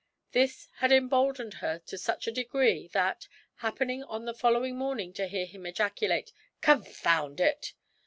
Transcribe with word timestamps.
This 0.31 0.67
had 0.77 0.91
emboldened 0.91 1.53
her 1.61 1.77
to 1.85 1.95
such 1.95 2.25
a 2.25 2.31
degree 2.31 2.87
that, 2.87 3.27
happening 3.57 4.03
on 4.05 4.25
the 4.25 4.33
following 4.33 4.75
morning 4.75 5.13
to 5.13 5.27
hear 5.27 5.45
him 5.45 5.67
ejaculate 5.67 6.33
'Confound 6.59 7.39
it!' 7.39 7.75